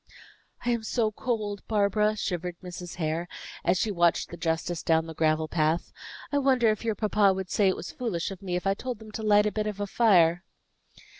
"I 0.65 0.71
am 0.71 0.81
so 0.81 1.11
cold, 1.11 1.61
Barbara," 1.67 2.15
shivered 2.17 2.55
Mrs. 2.63 2.95
Hare, 2.95 3.27
as 3.63 3.77
she 3.77 3.91
watched 3.91 4.29
the 4.29 4.35
justice 4.35 4.81
down 4.81 5.05
the 5.05 5.13
gravel 5.13 5.47
path. 5.47 5.91
"I 6.31 6.39
wonder 6.39 6.69
if 6.69 6.83
your 6.83 6.95
papa 6.95 7.31
would 7.35 7.51
say 7.51 7.67
it 7.67 7.75
was 7.75 7.91
foolish 7.91 8.31
of 8.31 8.41
me, 8.41 8.55
if 8.55 8.65
I 8.65 8.73
told 8.73 8.97
them 8.97 9.11
to 9.11 9.21
light 9.21 9.45
a 9.45 9.51
bit 9.51 9.67
of 9.67 9.77
fire?" 9.87 10.43